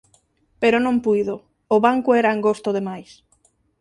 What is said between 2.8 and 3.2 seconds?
máis…